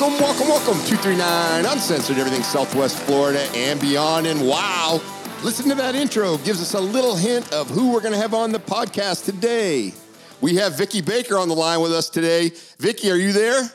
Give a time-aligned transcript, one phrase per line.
[0.00, 0.86] Welcome, welcome, welcome.
[0.88, 4.26] 239 Uncensored, everything Southwest Florida and beyond.
[4.26, 5.00] And wow,
[5.44, 6.36] listen to that intro.
[6.38, 9.94] Gives us a little hint of who we're going to have on the podcast today.
[10.40, 12.50] We have Vicki Baker on the line with us today.
[12.80, 13.70] Vicki, are you there?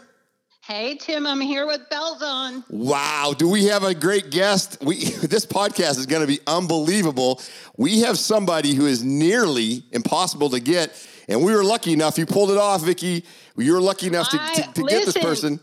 [0.59, 2.65] Hey Tim, I'm here with bells on.
[2.69, 4.77] Wow, do we have a great guest?
[4.83, 7.41] We this podcast is going to be unbelievable.
[7.77, 10.91] We have somebody who is nearly impossible to get,
[11.29, 12.17] and we were lucky enough.
[12.17, 13.23] You pulled it off, Vicki.
[13.55, 15.61] You were lucky enough to, to, to get this person.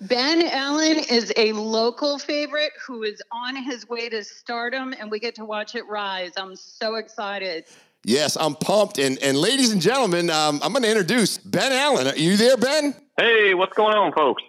[0.00, 5.20] Ben Allen is a local favorite who is on his way to stardom, and we
[5.20, 6.32] get to watch it rise.
[6.36, 7.66] I'm so excited.
[8.04, 8.98] Yes, I'm pumped.
[8.98, 12.08] And and ladies and gentlemen, um, I'm going to introduce Ben Allen.
[12.08, 12.94] Are you there, Ben?
[13.16, 14.42] Hey, what's going on, folks?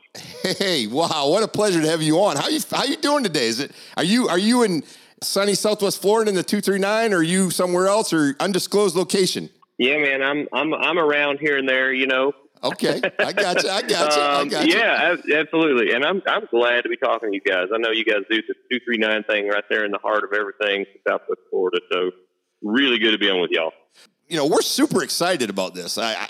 [0.58, 2.38] Hey, wow, what a pleasure to have you on.
[2.38, 3.48] How you how you doing today?
[3.48, 4.84] Is it are you are you in
[5.22, 8.96] sunny Southwest Florida in the two three nine, or are you somewhere else, or undisclosed
[8.96, 9.50] location?
[9.78, 12.34] Yeah, man, I'm I'm I'm around here and there, you know.
[12.64, 13.70] Okay, I got you.
[13.70, 14.22] I got you.
[14.22, 14.76] I Um, got you.
[14.78, 17.68] yeah, absolutely, and I'm I'm glad to be talking to you guys.
[17.74, 20.24] I know you guys do the two three nine thing right there in the heart
[20.24, 21.80] of everything Southwest Florida.
[21.92, 22.12] So
[22.62, 23.74] really good to be on with y'all.
[24.28, 25.98] you know, we're super excited about this.
[25.98, 26.28] I, I,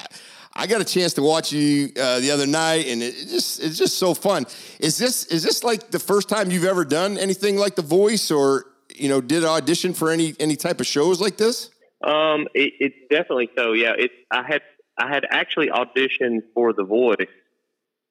[0.53, 3.61] I got a chance to watch you uh, the other night, and it, it just
[3.61, 4.45] it's just so fun.
[4.79, 8.31] Is this is this like the first time you've ever done anything like The Voice,
[8.31, 8.65] or
[8.95, 11.69] you know, did audition for any any type of shows like this?
[12.03, 13.73] Um, it, it's definitely so.
[13.73, 14.61] Yeah, it's I had
[15.01, 17.27] I had actually auditioned for The Voice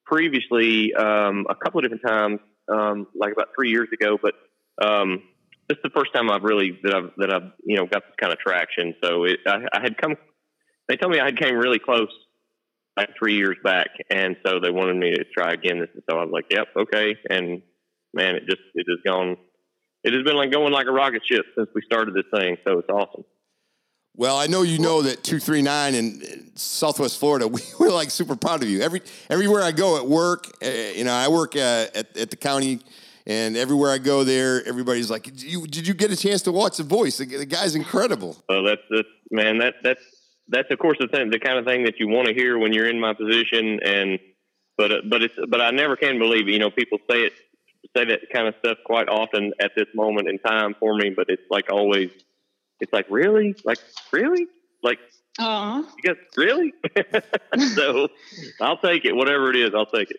[0.04, 4.18] previously um, a couple of different times, um, like about three years ago.
[4.20, 4.34] But
[4.84, 5.22] um,
[5.68, 8.16] this is the first time I've really that I've that I've you know got this
[8.20, 8.94] kind of traction.
[9.02, 10.16] So it, I, I had come.
[10.88, 12.08] They told me I had came really close
[12.96, 15.78] like three years back, and so they wanted me to try again.
[15.78, 17.62] This so I was like, "Yep, okay." And
[18.12, 19.36] man, it just it has gone.
[20.02, 22.56] It has been like going like a rocket ship since we started this thing.
[22.66, 23.24] So it's awesome.
[24.20, 28.10] Well, I know you know that two three nine in Southwest Florida, we, we're like
[28.10, 28.82] super proud of you.
[28.82, 29.00] Every
[29.30, 32.80] everywhere I go at work, uh, you know, I work uh, at at the county.
[33.26, 36.52] And everywhere I go there, everybody's like, did you, did you get a chance to
[36.52, 37.18] watch The Voice?
[37.18, 38.36] The, the guy's incredible.
[38.50, 40.02] So that's that's man, that that's
[40.48, 42.74] that's of course the thing, the kind of thing that you want to hear when
[42.74, 43.80] you're in my position.
[43.82, 44.18] And
[44.76, 46.52] but uh, but it's but I never can believe it.
[46.52, 47.32] You know, people say it
[47.96, 51.10] say that kind of stuff quite often at this moment in time for me.
[51.10, 52.10] But it's like always,
[52.80, 53.78] it's like really, like
[54.12, 54.46] really,
[54.82, 54.98] like
[55.38, 55.78] Aw.
[55.78, 56.72] you guys really.
[57.74, 58.08] so
[58.60, 60.18] I'll take it, whatever it is, I'll take it.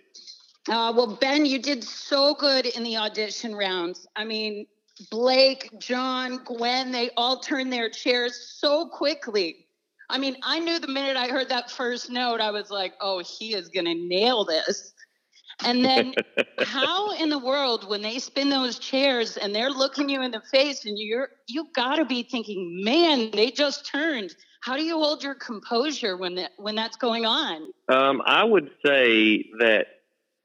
[0.70, 4.08] Uh, well, Ben, you did so good in the audition rounds.
[4.16, 4.68] I mean,
[5.10, 9.66] Blake, John, Gwen, they all turned their chairs so quickly.
[10.10, 13.24] I mean, I knew the minute I heard that first note, I was like, oh,
[13.24, 14.94] he is going to nail this.
[15.66, 16.14] And then,
[16.60, 20.42] how in the world, when they spin those chairs and they're looking you in the
[20.52, 24.36] face, and you're you got to be thinking, man, they just turned.
[24.62, 27.72] How do you hold your composure when that when that's going on?
[27.90, 29.88] Um, I would say that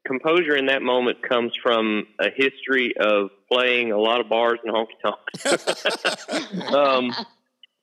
[0.05, 4.73] composure in that moment comes from a history of playing a lot of bars and
[4.73, 6.73] honky tonks.
[6.73, 7.13] um,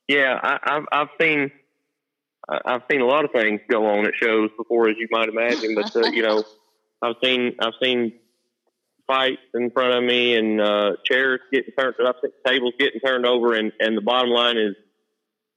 [0.07, 1.51] yeah, I, I've, I've seen
[2.47, 5.73] I've seen a lot of things go on at shows before, as you might imagine.
[5.73, 6.43] But uh, you know,
[7.01, 8.13] I've seen I've seen
[9.07, 13.25] fights in front of me and uh, chairs getting turned, I've seen tables getting turned
[13.25, 14.75] over, and and the bottom line is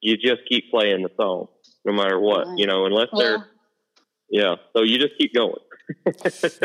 [0.01, 1.49] you just keep playing the song
[1.85, 3.47] no matter what, you know, unless they're
[4.31, 4.57] yeah.
[4.77, 5.55] So you just keep going.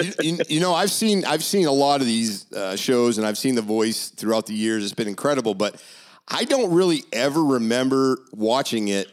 [0.01, 3.25] you, you, you know, I've seen I've seen a lot of these uh, shows, and
[3.25, 4.83] I've seen The Voice throughout the years.
[4.83, 5.81] It's been incredible, but
[6.27, 9.09] I don't really ever remember watching it.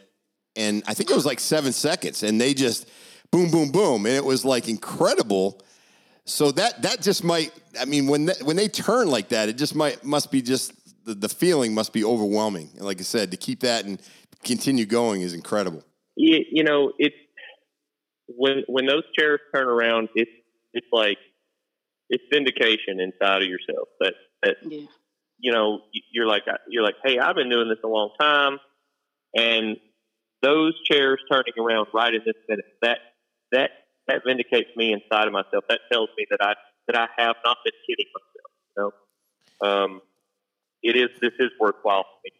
[0.57, 2.89] And I think it was like seven seconds, and they just
[3.31, 5.61] boom, boom, boom, and it was like incredible.
[6.25, 7.51] So that that just might.
[7.79, 10.73] I mean, when they, when they turn like that, it just might must be just
[11.05, 12.69] the, the feeling must be overwhelming.
[12.75, 13.99] And like I said, to keep that and
[14.43, 15.83] continue going is incredible.
[16.15, 17.15] you, you know, it's
[18.27, 20.31] when when those chairs turn around, it's
[20.73, 21.17] it's like
[22.09, 24.13] it's vindication inside of yourself that
[24.43, 24.85] that yeah.
[25.39, 25.81] you know
[26.11, 28.59] you're like you're like, hey, I've been doing this a long time,
[29.35, 29.77] and
[30.41, 32.99] those chairs turning around right in this minute that
[33.51, 33.71] that
[34.07, 35.63] that vindicates me inside of myself.
[35.69, 36.53] That tells me that I
[36.87, 38.51] that I have not been kidding myself.
[38.77, 38.91] You
[39.61, 40.01] know, um,
[40.83, 42.31] it is this is worthwhile for me.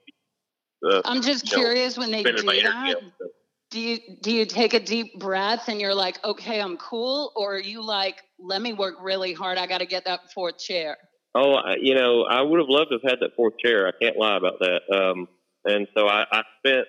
[0.83, 3.29] Uh, I'm just you know, curious when they do spending my energy that.
[3.69, 7.55] do you do you take a deep breath and you're like, okay, I'm cool, or
[7.55, 9.57] are you like, let me work really hard.
[9.57, 10.97] I got to get that fourth chair.
[11.33, 13.87] Oh, you know, I would have loved to have had that fourth chair.
[13.87, 14.81] I can't lie about that.
[14.93, 15.27] Um,
[15.63, 16.87] and so I, I spent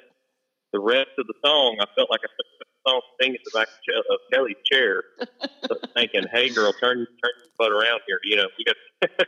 [0.73, 1.77] the rest of the song.
[1.81, 2.49] I felt like I spent
[2.85, 3.69] the song singing at the back
[4.11, 5.05] of Kelly's chair,
[5.95, 9.27] thinking, "Hey, girl, turn turn your butt around here." You know, you got.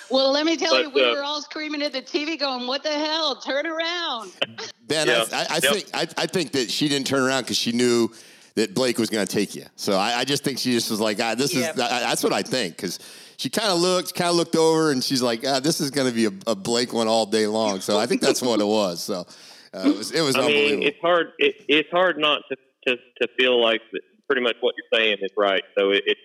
[0.10, 2.66] well, let me tell but, you, we uh, were all screaming at the TV, going,
[2.66, 3.36] "What the hell?
[3.36, 4.32] Turn around!"
[4.86, 5.24] Ben, yeah.
[5.32, 5.62] I, I, I yep.
[5.62, 8.10] think I, I think that she didn't turn around because she knew
[8.54, 9.64] that Blake was going to take you.
[9.76, 11.74] So I, I, just think she just was like, ah, "This yep.
[11.74, 12.98] is." I, that's what I think because
[13.36, 16.08] she kind of looked, kind of looked over, and she's like, ah, "This is going
[16.08, 18.66] to be a, a, Blake one all day long." So I think that's what it
[18.66, 19.02] was.
[19.02, 19.26] So
[19.72, 21.32] uh, it was, it was I mean, it's hard.
[21.38, 22.56] It, it's hard not to,
[22.86, 23.80] to, to feel like
[24.26, 25.62] pretty much what you're saying is right.
[25.76, 26.18] So it, it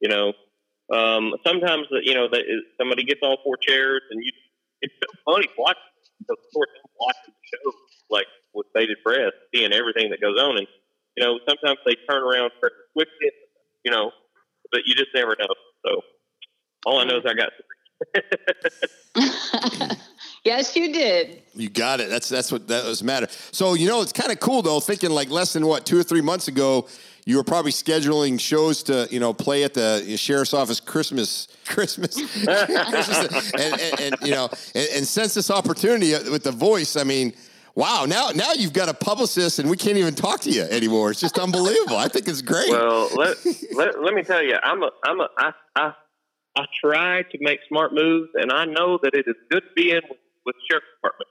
[0.00, 0.32] you know,
[0.92, 2.42] um, sometimes that you know that
[2.78, 4.30] somebody gets all four chairs, and you,
[4.82, 5.82] it's so funny watching
[6.28, 6.70] the course
[7.00, 7.72] watching the show
[8.10, 10.66] like with bated breath, seeing everything that goes on, and
[11.16, 13.30] you know sometimes they turn around quickly,
[13.84, 14.12] you know,
[14.70, 15.54] but you just never know.
[15.84, 16.02] So
[16.84, 17.52] all I know is I got
[20.46, 21.42] yes, you did.
[21.54, 22.08] You got it.
[22.08, 23.26] That's that's what that was matter.
[23.50, 24.80] So you know, it's kind of cool though.
[24.80, 26.88] Thinking like less than what two or three months ago,
[27.24, 32.14] you were probably scheduling shows to you know play at the sheriff's office Christmas Christmas,
[32.44, 37.04] Christmas and, and, and, you know and, and since this opportunity with the voice, I
[37.04, 37.34] mean.
[37.74, 41.10] Wow, now now you've got a publicist and we can't even talk to you anymore.
[41.10, 41.98] It's just unbelievable.
[41.98, 42.70] I think it's great.
[42.70, 43.36] Well, let,
[43.74, 45.92] let, let me tell you, I'm a I'm a I, I
[46.56, 50.18] I try to make smart moves, and I know that it is good being with,
[50.46, 51.28] with the sheriff department.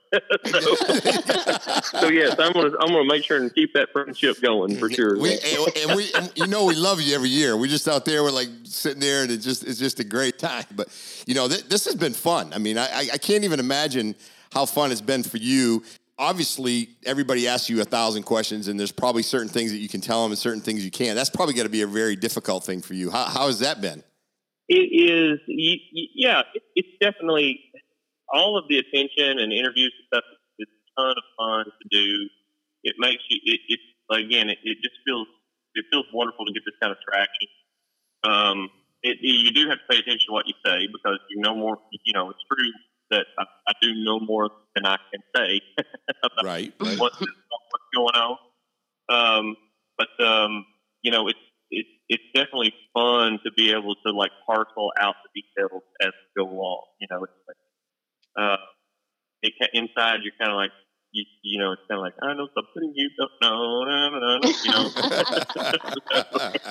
[1.90, 4.90] so, so, yes, I'm gonna I'm gonna make sure and keep that friendship going for
[4.90, 5.18] sure.
[5.18, 7.56] We, and, and we, and you know, we love you every year.
[7.56, 10.38] We're just out there, we're like sitting there, and it's just it's just a great
[10.38, 10.66] time.
[10.74, 10.88] But
[11.26, 12.52] you know, th- this has been fun.
[12.52, 14.14] I mean, I, I can't even imagine
[14.52, 15.82] how fun it's been for you
[16.18, 20.00] obviously everybody asks you a thousand questions and there's probably certain things that you can
[20.00, 22.64] tell them and certain things you can't that's probably got to be a very difficult
[22.64, 24.02] thing for you how, how has that been
[24.68, 26.42] it is, yeah,
[26.74, 27.60] it's definitely
[28.36, 30.24] all of the attention and interviews and stuff.
[30.58, 32.28] It's a ton of fun to do.
[32.84, 33.80] It makes you, it, it
[34.12, 35.26] again, it, it, just feels,
[35.74, 37.48] it feels wonderful to get this kind of traction.
[38.22, 38.68] Um,
[39.02, 41.78] it, you do have to pay attention to what you say because you know more.
[42.04, 42.72] You know, it's true
[43.10, 45.60] that I, I do know more than I can say
[46.24, 46.98] about right, right.
[46.98, 48.36] What's, what's going on.
[49.08, 49.56] Um,
[49.96, 50.66] but um,
[51.02, 51.38] you know, it's
[51.70, 56.42] it's it's definitely fun to be able to like parcel out the details as we
[56.42, 56.82] go along.
[57.00, 57.56] You know, it's like
[58.38, 58.56] uh,
[59.42, 60.72] it, inside you're kind of like
[61.12, 64.38] you, you know, it's kind of like I know something you don't know, no, no,
[64.38, 64.70] no, you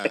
[0.03, 0.09] know.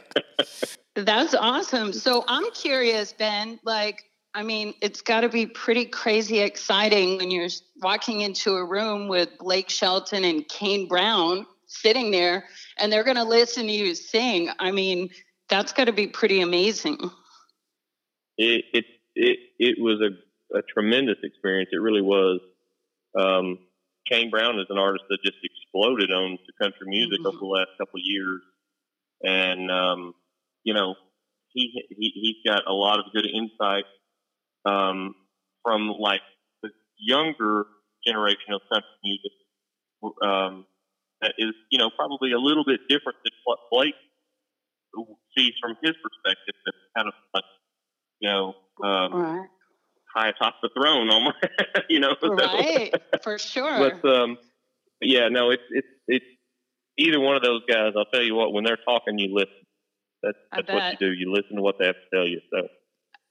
[1.04, 1.92] That's awesome.
[1.92, 3.58] So I'm curious, Ben.
[3.64, 4.04] Like,
[4.34, 7.48] I mean, it's got to be pretty crazy exciting when you're
[7.82, 12.44] walking into a room with Blake Shelton and Kane Brown sitting there
[12.78, 14.50] and they're going to listen to you sing.
[14.58, 15.10] I mean,
[15.48, 16.98] that's got to be pretty amazing.
[18.38, 18.84] It, it,
[19.14, 20.10] it, it was a,
[20.54, 21.70] a tremendous experience.
[21.72, 22.40] It really was.
[23.18, 23.58] Um,
[24.10, 27.26] Kane Brown is an artist that just exploded on to country music mm-hmm.
[27.26, 28.42] over the last couple of years.
[29.22, 30.14] And, um,
[30.62, 30.94] you know,
[31.52, 33.84] he, he, he's got a lot of good insight,
[34.66, 35.14] um,
[35.62, 36.20] from like
[36.62, 37.64] the younger
[38.06, 39.32] generation of country music.
[40.22, 40.66] Um,
[41.22, 43.94] that is, you know, probably a little bit different than what Blake
[45.36, 46.54] sees from his perspective.
[46.66, 47.44] That's kind of like,
[48.20, 49.48] you know, um, right.
[50.14, 51.36] High atop the throne, almost.
[51.88, 53.90] you know, right for sure.
[54.02, 54.38] But um,
[55.00, 56.24] yeah, no, it's it's it's
[56.98, 57.92] either one of those guys.
[57.96, 59.52] I'll tell you what, when they're talking, you listen.
[60.22, 61.12] That's that's what you do.
[61.12, 62.40] You listen to what they have to tell you.
[62.52, 62.68] So.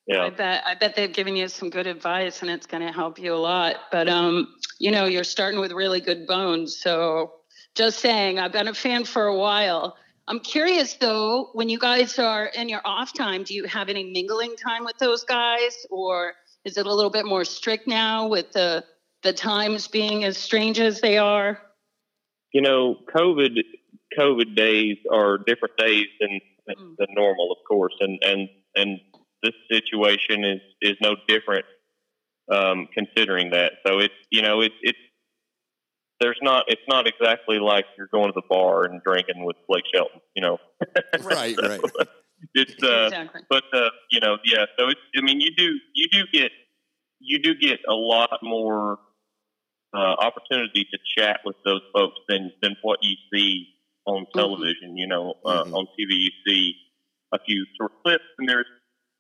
[0.06, 0.24] Yeah.
[0.24, 3.20] I bet I bet they've given you some good advice and it's going to help
[3.20, 3.78] you a lot.
[3.90, 7.32] But um, you know, you're starting with really good bones, so
[7.76, 9.96] just saying, I've been a fan for a while.
[10.28, 14.12] I'm curious though, when you guys are in your off time, do you have any
[14.12, 16.34] mingling time with those guys, or
[16.66, 18.84] is it a little bit more strict now with the
[19.24, 21.60] the times being as strange as they are?
[22.54, 23.58] You know, COVID
[24.18, 26.40] COVID days are different days than
[26.70, 26.96] mm.
[26.98, 29.00] than normal, of course, and and and
[29.42, 31.66] this situation is is no different
[32.52, 33.74] um, considering that.
[33.86, 34.98] So it's you know it's it's
[36.20, 39.84] there's not it's not exactly like you're going to the bar and drinking with Blake
[39.94, 40.58] Shelton, you know.
[41.22, 42.08] right, so, right.
[42.56, 43.42] It's uh, exactly.
[43.50, 44.66] but uh, you know, yeah.
[44.78, 46.52] So it's I mean, you do you do get
[47.20, 49.00] you do get a lot more
[49.96, 53.68] uh, opportunity to chat with those folks than than what you see
[54.06, 54.38] on mm-hmm.
[54.40, 54.90] television.
[54.90, 54.98] Mm-hmm.
[54.98, 55.74] You know, uh, mm-hmm.
[55.74, 56.74] on TV you see
[57.34, 58.66] a few short clips, and there's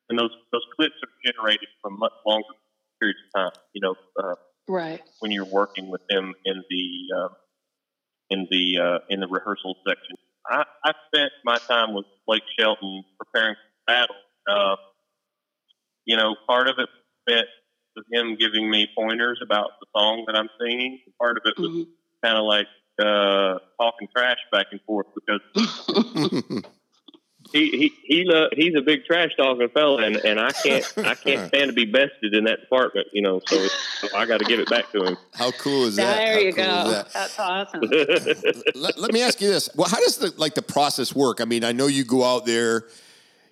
[0.09, 2.47] and those those clips are generated from much longer
[2.99, 3.61] periods of time.
[3.73, 4.35] You know, uh,
[4.67, 7.29] right when you're working with them in the uh,
[8.29, 10.17] in the uh, in the rehearsal section.
[10.49, 14.15] I, I spent my time with Blake Shelton preparing for battle.
[14.47, 14.75] Uh,
[16.05, 16.89] you know, part of it
[17.27, 17.47] spent
[17.95, 20.99] with him giving me pointers about the song that I'm singing.
[21.19, 21.87] Part of it was Mhm.
[22.23, 22.67] kind of like
[22.99, 25.41] uh, talking trash back and forth because
[27.53, 31.15] he he he lo- he's a big trash talking fella, and, and I can't I
[31.15, 33.07] can't stand to be bested in that department.
[33.13, 33.67] You know, so,
[33.99, 35.17] so I got to give it back to him.
[35.33, 36.17] How cool is that?
[36.17, 36.91] There How you cool go.
[36.91, 37.13] that?
[37.13, 37.81] That's awesome.
[38.75, 39.69] let, let me ask you this.
[39.75, 41.39] Well, how does the like the process work?
[41.39, 42.87] I mean, I know you go out there,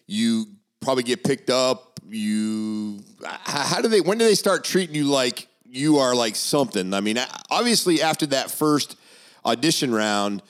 [0.08, 0.48] you
[0.82, 2.00] probably get picked up.
[2.10, 4.02] You, h- how do they?
[4.02, 6.94] When do they start treating you like you are like something?
[6.94, 7.18] I mean,
[7.50, 8.98] obviously after that first
[9.46, 10.42] audition round,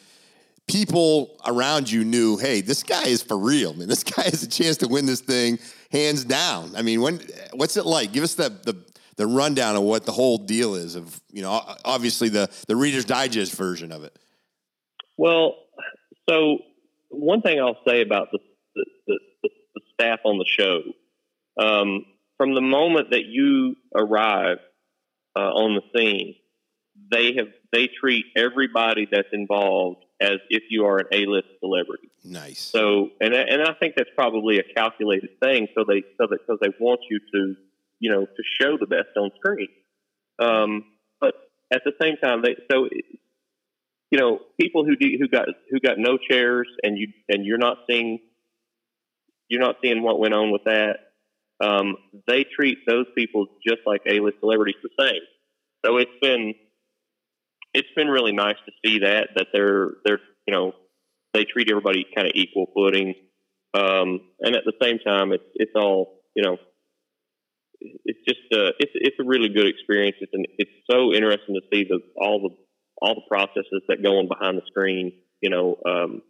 [0.72, 3.88] people around you knew, hey, this guy is for real, man.
[3.92, 5.60] This guy has a chance to win this thing
[5.92, 6.72] hands down.
[6.76, 7.20] I mean, when
[7.54, 8.14] what's it like?
[8.14, 8.76] Give us the the
[9.18, 13.06] the rundown of what the whole deal is of you know obviously the the Reader's
[13.06, 14.18] Digest version of it.
[15.18, 15.56] Well,
[16.30, 16.60] so
[17.10, 18.40] one thing I'll say about the
[18.76, 20.82] the, the, the, staff on the show,
[21.62, 22.06] um,
[22.38, 24.58] from the moment that you arrive
[25.36, 26.36] uh, on the scene,
[27.12, 32.10] they have they treat everybody that's involved as if you are an A-list celebrity.
[32.24, 32.60] Nice.
[32.60, 35.68] So, and I- and I think that's probably a calculated thing.
[35.76, 37.56] So they so that because they want you to,
[38.00, 39.70] you know, to show the best on screen.
[40.40, 40.86] Um,
[41.20, 41.34] but
[41.72, 42.88] at the same time, they so
[44.12, 47.58] you know people who do, who got who got no chairs and you and you're
[47.58, 48.20] not seeing
[49.50, 50.98] you're not seeing what went on with that.
[51.60, 51.98] Um,
[52.28, 55.22] they treat those people just like A-list celebrities the same.
[55.86, 56.54] So it's been
[57.74, 60.74] it's been really nice to see that that they're they're you know
[61.34, 63.16] they treat everybody kind of equal footing,
[63.74, 66.58] um, and at the same time, it's it's all you know.
[68.06, 70.16] It's just uh, it's it's a really good experience.
[70.22, 72.50] It's an, it's so interesting to see the all the
[73.02, 75.14] all the processes that go on behind the screen.
[75.42, 76.22] You know, um,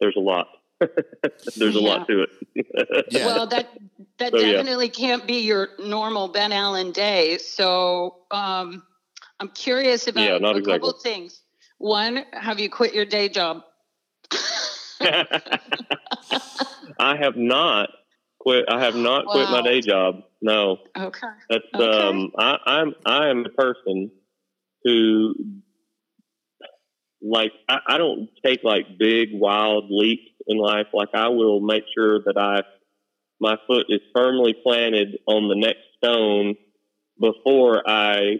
[0.00, 0.48] there's a lot.
[1.56, 2.30] there's a lot to it.
[3.10, 3.26] Yeah.
[3.26, 3.68] Well, that
[4.18, 4.52] that So, yeah.
[4.52, 7.38] definitely can't be your normal Ben Allen day.
[7.38, 8.82] So um,
[9.40, 10.90] I'm curious about Yeah, not a couple exactly.
[10.90, 11.40] of things.
[11.78, 13.62] One, have you quit your day job?
[17.00, 17.88] I have not
[18.38, 18.66] quit.
[18.68, 20.16] I have not quit my day job.
[20.42, 21.28] No, Okay.
[21.48, 21.84] That's Okay.
[21.84, 24.10] um I, I'm I am a person
[24.84, 25.34] who
[27.22, 30.86] like I, I don't take like big wild leaps in life.
[30.92, 32.62] Like I will make sure that I
[33.40, 36.56] my foot is firmly planted on the next stone
[37.18, 38.36] before I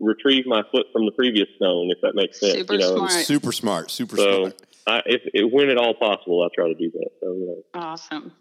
[0.00, 2.54] retrieve my foot from the previous stone, if that makes sense.
[2.54, 3.10] Super you know, smart.
[3.12, 3.90] Super smart.
[3.90, 4.62] Super so smart.
[4.86, 7.10] I, if, if when at all possible, I try to do that.
[7.20, 8.32] So you know, Awesome.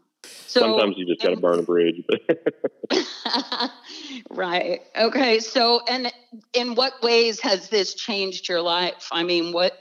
[0.48, 2.04] So sometimes you just got to burn a bridge.
[4.30, 4.82] right.
[4.98, 5.40] Okay.
[5.40, 6.12] So, and
[6.54, 9.10] in what ways has this changed your life?
[9.12, 9.74] I mean, what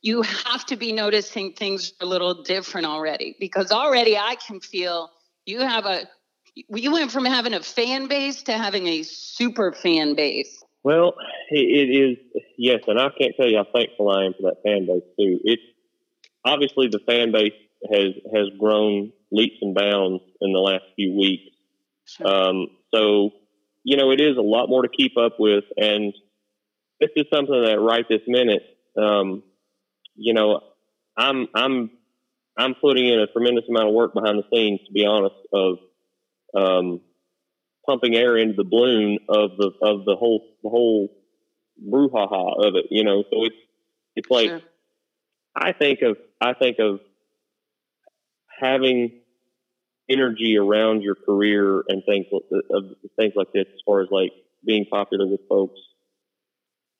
[0.00, 5.10] you have to be noticing things a little different already because already I can feel
[5.44, 6.08] you have a,
[6.54, 10.62] you went from having a fan base to having a super fan base.
[10.84, 11.14] Well,
[11.50, 14.86] it, is yes, and I can't tell you how thankful I am for that fan
[14.86, 15.40] base too.
[15.44, 15.62] It's
[16.44, 17.52] obviously the fan base
[17.92, 21.54] has has grown leaps and bounds in the last few weeks.
[22.24, 23.32] Um, so
[23.84, 26.12] you know, it is a lot more to keep up with, and
[27.00, 28.62] this is something that right this minute,
[28.96, 29.42] um,
[30.14, 30.60] you know,
[31.16, 31.90] I'm I'm
[32.56, 35.78] I'm putting in a tremendous amount of work behind the scenes, to be honest, of
[36.56, 37.00] um,
[37.88, 41.08] pumping air into the balloon of the of the whole the whole
[41.82, 42.86] brouhaha of it.
[42.90, 43.56] You know, so it's
[44.14, 44.60] it's like Sure.
[45.56, 47.00] I think of I think of
[48.60, 49.20] having
[50.08, 52.84] energy around your career and things like- of
[53.16, 54.32] things like this as far as like
[54.64, 55.80] being popular with folks.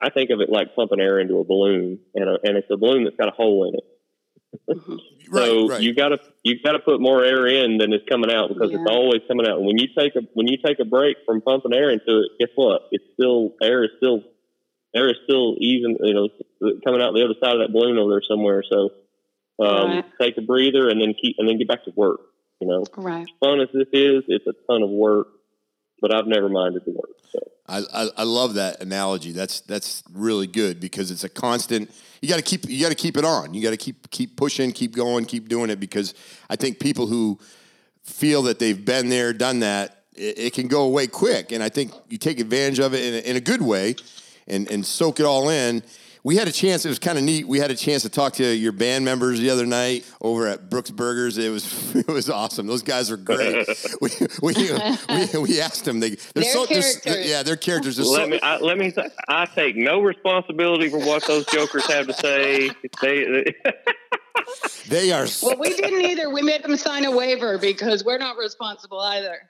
[0.00, 2.76] I think of it like pumping air into a balloon, and a, and it's a
[2.76, 3.84] balloon that's got a hole in it.
[4.68, 4.98] Mhm.
[5.30, 5.44] Right.
[5.46, 5.82] So right.
[5.82, 8.70] you got to you got to put more air in than is coming out because
[8.70, 8.78] Yeah.
[8.80, 9.58] it's always coming out.
[9.58, 12.30] And when you take a when you take a break from pumping air into it,
[12.38, 12.82] guess what?
[12.90, 14.22] It's still air is still
[14.96, 16.28] air is still even you know
[16.84, 18.62] coming out the other side of that balloon over there somewhere.
[18.70, 18.90] So
[19.60, 20.04] um, Right.
[20.20, 22.20] take a breather and then keep and then get back to work.
[22.60, 23.22] You know, Right.
[23.22, 25.28] As fun as this is, it's a ton of work,
[26.00, 27.10] but I've never minded the work.
[27.30, 27.38] So
[27.68, 29.32] I, I, I love that analogy.
[29.32, 31.90] That's that's really good because it's a constant.
[32.20, 33.54] You got to keep you got to keep it on.
[33.54, 36.14] You got to keep keep pushing, keep going, keep doing it because
[36.48, 37.38] I think people who
[38.02, 41.52] feel that they've been there, done that, it, can go away quick.
[41.52, 43.94] And I think you take advantage of it in a, in a good way
[44.46, 45.82] and and soak it all in.
[46.28, 46.84] We had a chance.
[46.84, 47.48] It was kind of neat.
[47.48, 50.68] We had a chance to talk to your band members the other night over at
[50.68, 51.38] Brooks Burgers.
[51.38, 52.66] It was it was awesome.
[52.66, 53.66] Those guys are great.
[54.02, 54.10] we,
[54.42, 54.54] we,
[55.08, 56.00] we, we asked them.
[56.00, 57.26] They they're, They're so they're, characters.
[57.26, 58.26] yeah, their characters are let so.
[58.28, 58.92] me I, let me.
[58.92, 62.72] Th- I take no responsibility for what those jokers have to say.
[63.00, 63.54] They,
[64.88, 65.26] They are.
[65.42, 66.28] Well, we didn't either.
[66.28, 69.48] We made them sign a waiver because we're not responsible either.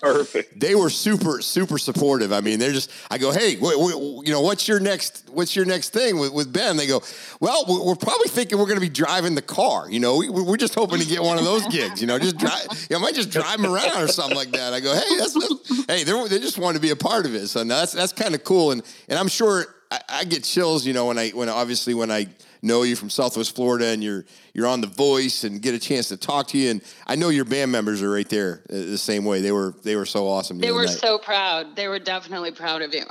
[0.00, 0.58] Perfect.
[0.60, 2.32] they were super super supportive.
[2.32, 2.90] I mean, they're just.
[3.10, 6.32] I go, hey, wh- wh- you know, what's your next what's your next thing with,
[6.32, 6.76] with Ben?
[6.76, 7.02] They go,
[7.40, 9.90] well, we're probably thinking we're going to be driving the car.
[9.90, 12.00] You know, we, we're just hoping to get one of those gigs.
[12.00, 12.66] You know, just drive.
[12.90, 14.72] You know, I might just drive them around or something like that.
[14.72, 17.48] I go, hey, that's, that's hey, they just want to be a part of it.
[17.48, 18.72] So that's that's kind of cool.
[18.72, 20.86] And and I'm sure I, I get chills.
[20.86, 22.26] You know, when I when obviously when I
[22.62, 26.08] know you from Southwest Florida and you're you're on The Voice and get a chance
[26.08, 26.70] to talk to you.
[26.70, 29.40] And I know your band members are right there uh, the same way.
[29.40, 30.58] They were they were so awesome.
[30.58, 30.98] They were night.
[30.98, 31.76] so proud.
[31.76, 33.04] They were definitely proud of you.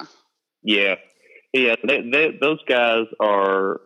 [0.64, 0.96] Yeah,
[1.54, 1.76] yeah.
[1.86, 3.82] They, they, those guys are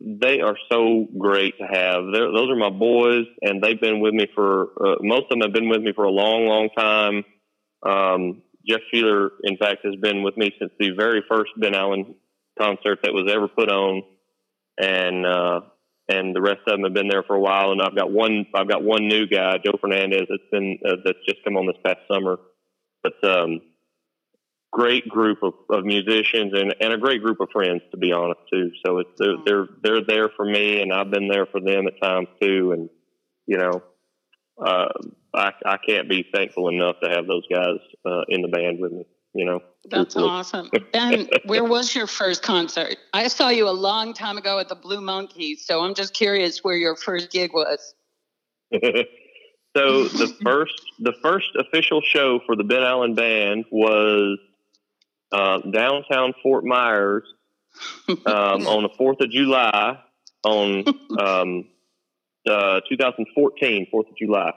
[0.00, 2.04] they are so great to have.
[2.12, 5.40] They're, those are my boys, and they've been with me for uh, most of them
[5.40, 7.24] have been with me for a long, long time.
[7.82, 12.14] Um, Jeff Sheeler, in fact, has been with me since the very first Ben Allen
[12.58, 14.02] concert that was ever put on,
[14.78, 15.60] and uh,
[16.08, 17.72] and the rest of them have been there for a while.
[17.72, 21.18] And I've got one I've got one new guy, Joe Fernandez, that's been uh, that's
[21.26, 22.38] just come on this past summer.
[23.02, 23.60] But um,
[24.72, 28.40] great group of, of musicians and, and a great group of friends to be honest
[28.52, 28.70] too.
[28.84, 32.00] So it's they're, they're they're there for me and I've been there for them at
[32.02, 32.90] times too and
[33.46, 33.82] you know
[34.64, 34.88] uh,
[35.34, 38.92] I I can't be thankful enough to have those guys uh, in the band with
[38.92, 39.06] me.
[39.38, 40.68] You know, That's awesome.
[40.92, 42.96] Ben, where was your first concert?
[43.12, 46.64] I saw you a long time ago at the Blue Monkey, so I'm just curious
[46.64, 47.94] where your first gig was.
[48.72, 54.40] so the first the first official show for the Ben Allen Band was
[55.30, 57.22] uh, downtown Fort Myers
[58.08, 60.00] um, on the Fourth of July
[60.42, 60.84] on
[61.16, 61.64] um,
[62.44, 64.52] uh, 2014 Fourth of July.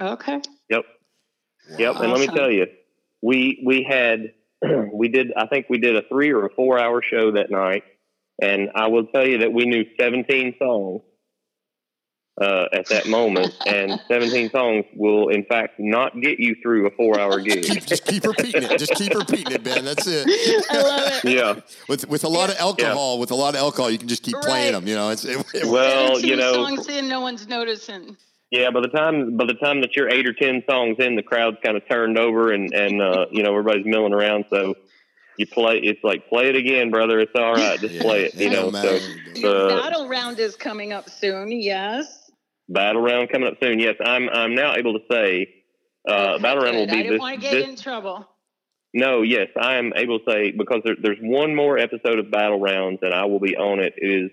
[0.00, 0.40] Okay.
[0.70, 0.84] Yep.
[1.78, 1.96] Yep.
[1.96, 2.68] And let me tell you,
[3.24, 4.32] we we had
[4.92, 7.82] we did I think we did a three or a four hour show that night,
[8.40, 11.00] and I will tell you that we knew 17 songs
[12.40, 16.90] uh, at that moment, and 17 songs will in fact not get you through a
[16.90, 17.62] four hour gig.
[17.64, 18.78] Keep, just keep repeating it.
[18.78, 19.84] Just keep repeating it, Ben.
[19.84, 20.26] That's it.
[20.70, 21.30] I love it.
[21.30, 21.60] yeah.
[21.88, 24.36] With with a lot of alcohol, with a lot of alcohol, you can just keep
[24.42, 24.86] playing them.
[24.86, 28.16] You know, it's it, it- Well, you know, songs in, no one's noticing.
[28.54, 31.22] Yeah, by the time by the time that you're eight or ten songs in, the
[31.24, 34.44] crowd's kind of turned over, and and uh, you know everybody's milling around.
[34.48, 34.74] So
[35.38, 35.78] you play.
[35.78, 37.18] It's like play it again, brother.
[37.18, 37.80] It's all right.
[37.80, 38.34] Just Yeah, play it.
[38.36, 38.70] You know.
[38.70, 38.98] So
[39.34, 41.50] Your Uh, battle round is coming up soon.
[41.50, 42.30] Yes.
[42.68, 43.80] battle round coming up soon.
[43.80, 45.48] Yes, I'm I'm now able to say
[46.08, 46.92] uh, battle round will good.
[46.92, 47.20] be I didn't this.
[47.20, 48.24] want to get this in trouble.
[48.94, 52.60] no, yes, I am able to say because there, there's one more episode of battle
[52.60, 53.94] rounds, and I will be on it.
[53.96, 54.30] It is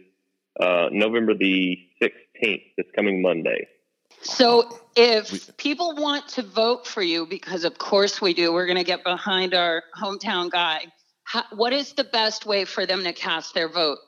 [0.63, 2.63] uh, November the 16th.
[2.77, 3.67] This coming Monday.
[4.23, 8.77] So, if people want to vote for you, because of course we do, we're going
[8.77, 10.85] to get behind our hometown guy.
[11.23, 13.99] How, what is the best way for them to cast their vote?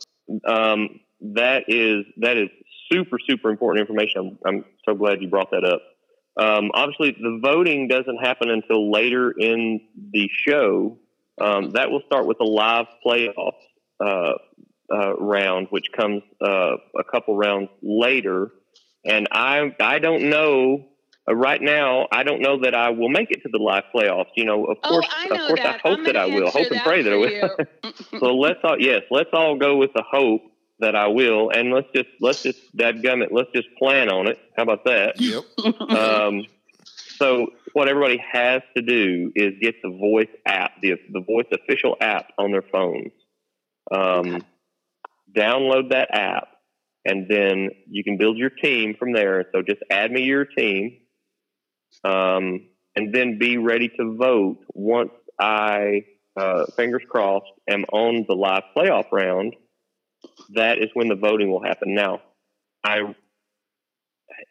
[0.46, 2.50] Um, that is that is
[2.92, 4.38] super super important information.
[4.46, 5.82] I'm, I'm so glad you brought that up.
[6.36, 10.98] Um, obviously, the voting doesn't happen until later in the show.
[11.40, 13.54] Um, that will start with a live playoff
[14.04, 14.34] uh,
[14.94, 18.52] uh, round, which comes uh, a couple rounds later.
[19.06, 20.86] And I I don't know
[21.28, 22.08] uh, right now.
[22.12, 24.30] I don't know that I will make it to the live playoffs.
[24.36, 25.76] You know, of Oh, course, I of course, that.
[25.86, 26.50] I hope that I will.
[26.50, 27.90] Hope and pray that I will.
[28.20, 30.42] so let's all yes, let's all go with the hope
[30.80, 34.38] that I will, and let's just let's just dadgummit, let's just plan on it.
[34.58, 35.20] How about that?
[35.20, 35.44] Yep.
[35.92, 36.46] Um,
[37.18, 41.96] so what everybody has to do is get the Voice app, the the Voice official
[42.02, 43.12] app on their phones.
[43.92, 44.42] Um,
[45.36, 46.48] download that app,
[47.06, 49.46] and then you can build your team from there.
[49.54, 51.00] So just add me your team,
[52.04, 56.06] um, and then be ready to vote once I,
[56.38, 59.56] uh, fingers crossed, am on the live playoff round.
[60.56, 61.94] That is when the voting will happen.
[61.94, 62.22] Now,
[62.84, 63.16] I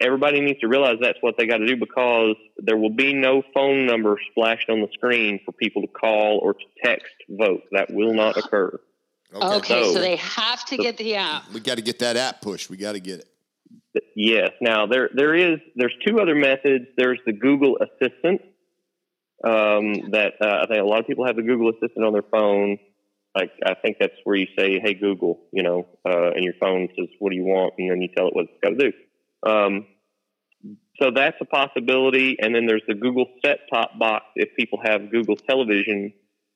[0.00, 3.42] everybody needs to realize that's what they got to do because there will be no
[3.54, 7.62] phone number splashed on the screen for people to call or to text vote.
[7.72, 8.78] That will not occur.
[9.34, 9.56] Okay.
[9.56, 11.50] okay, so So- they have to get the app.
[11.52, 12.68] We got to get that app push.
[12.68, 13.28] We got to get it.
[14.16, 14.50] Yes.
[14.60, 16.86] Now there there is there's two other methods.
[16.96, 18.40] There's the Google Assistant.
[19.44, 22.22] Um, that uh, I think a lot of people have the Google Assistant on their
[22.22, 22.78] phone.
[23.34, 26.88] Like I think that's where you say, "Hey Google," you know, uh, and your phone
[26.96, 28.92] says, "What do you want?" and then you tell it what it's got to do.
[29.50, 29.86] Um,
[31.00, 32.36] so that's a possibility.
[32.40, 36.12] And then there's the Google Set Top Box if people have Google Television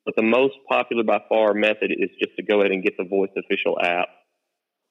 [0.06, 3.04] But the most popular by far method is just to go ahead and get the
[3.04, 4.08] Voice official app.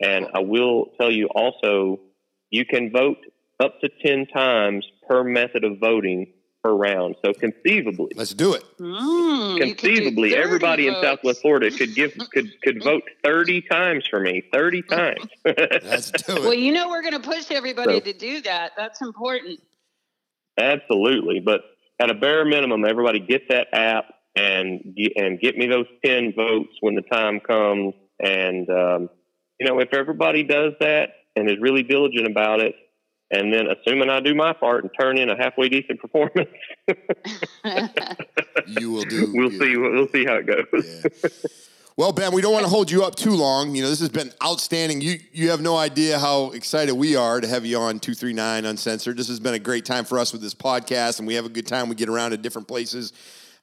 [0.01, 2.01] And I will tell you also,
[2.49, 3.17] you can vote
[3.63, 7.15] up to 10 times per method of voting per round.
[7.23, 8.63] So conceivably, Let's do it.
[8.77, 11.05] Mm, do conceivably, 30 everybody in votes.
[11.07, 14.43] Southwest Florida could give could could vote 30 times for me.
[14.51, 15.23] 30 times.
[15.45, 18.73] Let's do Well, you know we're going to push everybody So- to do that.
[18.75, 19.61] That's important.
[20.57, 21.61] Absolutely, but
[21.99, 26.33] at a bare minimum, everybody get that app and get, and get me those ten
[26.35, 27.93] votes when the time comes.
[28.19, 29.09] And um,
[29.59, 32.75] you know, if everybody does that and is really diligent about it,
[33.31, 36.49] and then assuming I do my part and turn in a halfway decent performance,
[38.67, 39.31] You will do.
[39.33, 39.77] we'll you- see.
[39.77, 41.05] We'll see how it goes.
[41.23, 41.29] Yeah.
[41.97, 43.73] Well, Ben, we don't want to hold you up too long.
[43.73, 44.99] You know, this has been outstanding.
[44.99, 49.15] You you have no idea how excited we are to have you on 239 Uncensored.
[49.15, 51.49] This has been a great time for us with this podcast, and we have a
[51.49, 51.87] good time.
[51.87, 53.13] We get around to different places.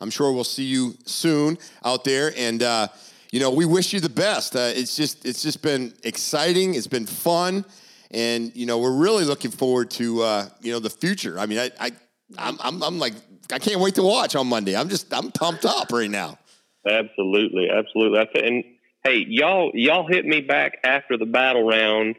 [0.03, 2.33] I'm sure we'll see you soon out there.
[2.37, 2.89] And, uh,
[3.31, 4.57] you know, we wish you the best.
[4.57, 6.75] Uh, it's just it's just been exciting.
[6.75, 7.65] It's been fun.
[8.11, 11.39] And, you know, we're really looking forward to, uh, you know, the future.
[11.39, 11.93] I mean, I, I
[12.37, 13.15] I'm, I'm, I'm like,
[13.53, 14.77] I can't wait to watch on Monday.
[14.77, 16.39] I'm just, I'm pumped up right now.
[16.87, 18.19] Absolutely, absolutely.
[18.45, 18.65] And
[19.05, 22.17] hey, y'all, y'all hit me back after the battle round,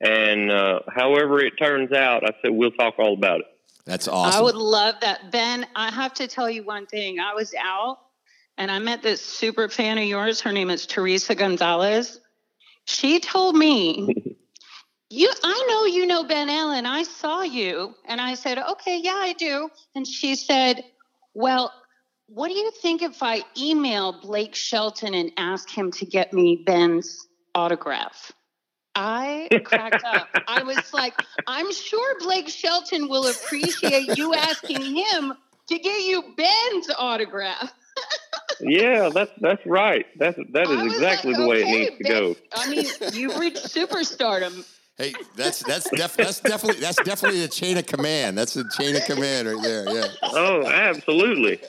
[0.00, 3.46] and uh, however it turns out, I said we'll talk all about it.
[3.88, 4.38] That's awesome.
[4.38, 5.32] I would love that.
[5.32, 7.20] Ben, I have to tell you one thing.
[7.20, 7.96] I was out
[8.58, 10.42] and I met this super fan of yours.
[10.42, 12.20] Her name is Teresa Gonzalez.
[12.84, 14.36] She told me,
[15.08, 16.84] You I know you know Ben Allen.
[16.84, 17.94] I saw you.
[18.04, 19.70] And I said, Okay, yeah, I do.
[19.94, 20.84] And she said,
[21.32, 21.72] Well,
[22.26, 26.62] what do you think if I email Blake Shelton and ask him to get me
[26.66, 28.32] Ben's autograph?
[28.98, 30.28] I cracked up.
[30.48, 31.14] I was like,
[31.46, 35.34] I'm sure Blake Shelton will appreciate you asking him
[35.68, 37.72] to get you Ben's autograph.
[38.60, 40.06] Yeah, that's that's right.
[40.18, 42.36] That's that I exactly like, the way okay, it needs to Ben- go.
[42.52, 44.66] I mean, you've reached superstardom.
[44.96, 48.36] Hey, that's that's def- that's definitely that's definitely a chain of command.
[48.36, 49.84] That's the chain of command right there.
[49.88, 50.08] Yeah.
[50.24, 51.60] Oh, absolutely.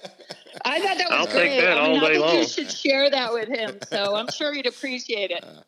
[0.65, 1.49] I thought that was I'll great.
[1.49, 3.77] take that I mean, all I day think you should share that with him.
[3.87, 5.43] So I'm sure he'd appreciate it.
[5.43, 5.61] Uh,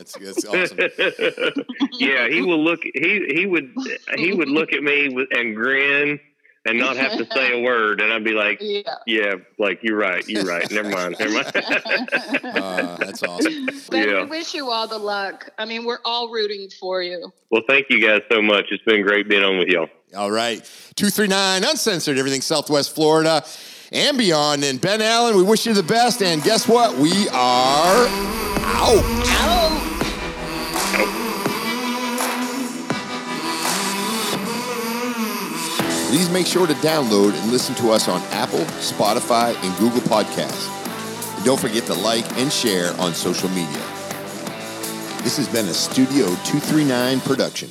[0.00, 0.78] That's that's awesome.
[1.98, 2.80] yeah, he will look.
[2.82, 3.74] He he would
[4.16, 6.18] he would look at me with, and grin
[6.66, 8.82] and not have to say a word, and I'd be like, Yeah.
[9.06, 10.26] "Yeah, like you're right.
[10.26, 10.70] You're right.
[10.70, 11.16] Never mind.
[11.18, 13.66] Never mind." Uh, that's awesome.
[13.90, 14.24] Ben, Yeah.
[14.24, 15.50] we wish you all the luck.
[15.58, 17.30] I mean, we're all rooting for you.
[17.50, 18.66] well, thank you guys so much.
[18.70, 19.88] It's been great being on with y'all.
[20.16, 20.58] All right.
[20.96, 23.44] 239 Uncensored, everything Southwest Florida
[23.92, 24.64] and beyond.
[24.64, 26.22] And Ben Allen, we wish you the best.
[26.22, 26.96] And guess what?
[26.96, 28.06] We are
[28.72, 29.04] out.
[29.04, 29.86] Ow!
[36.08, 40.68] Please make sure to download and listen to us on Apple, Spotify, and Google Podcasts.
[41.36, 43.82] And don't forget to like and share on social media.
[45.22, 47.68] This has been a Studio 239 production.